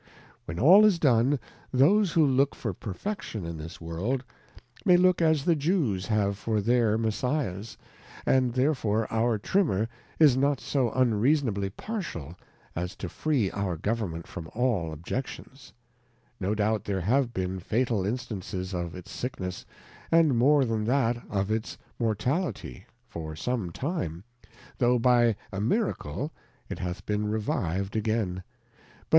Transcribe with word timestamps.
When 0.45 0.57
all 0.57 0.83
is 0.83 0.97
done, 0.97 1.37
those 1.71 2.13
who 2.13 2.25
look 2.25 2.55
for 2.55 2.73
Perfection 2.73 3.45
in 3.45 3.57
this 3.59 3.79
World, 3.79 4.23
may 4.83 4.97
look 4.97 5.21
as 5.21 5.45
the 5.45 5.55
Jews 5.55 6.07
have 6.07 6.39
for 6.39 6.59
their 6.59 6.97
Messias, 6.97 7.77
and 8.25 8.53
therefore 8.53 9.05
our 9.13 9.37
Trimmer 9.37 9.87
is 10.17 10.35
not 10.35 10.59
so 10.59 10.89
un 10.93 11.13
reasonably 11.13 11.69
Partial 11.69 12.35
as 12.75 12.95
to 12.95 13.09
free 13.09 13.51
our 13.51 13.77
Government 13.77 14.25
from 14.25 14.49
all 14.55 14.91
objections; 14.91 15.71
no 16.39 16.55
doubt 16.55 16.83
there 16.85 17.01
have 17.01 17.31
been 17.31 17.59
fatal 17.59 18.03
Instances 18.03 18.73
of 18.73 18.95
its 18.95 19.11
Sickness, 19.11 19.67
and 20.11 20.35
more 20.35 20.65
than 20.65 20.83
that, 20.85 21.21
of 21.29 21.51
its 21.51 21.77
Mortality, 21.99 22.87
for 23.07 23.35
sometime, 23.35 24.23
tho' 24.79 24.97
by 24.97 25.35
a 25.51 25.61
Miracle, 25.61 26.31
it 26.69 26.79
hath 26.79 27.05
been 27.05 27.29
reviv'd 27.29 27.95
again: 27.95 28.41
but. 29.07 29.09